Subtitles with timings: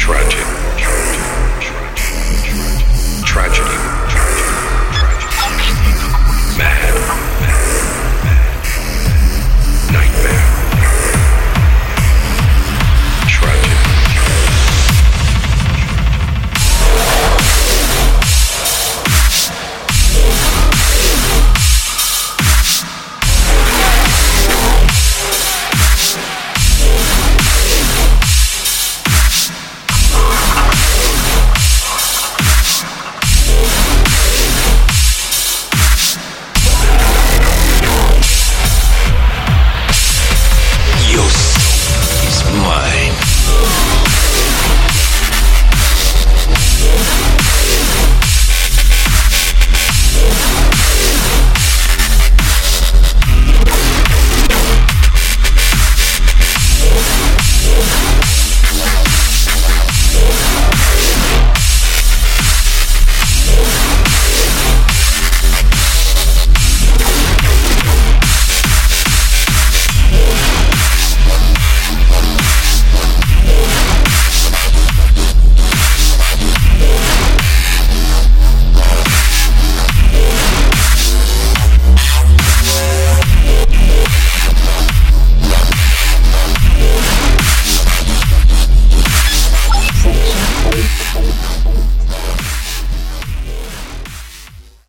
[0.00, 0.59] tragic.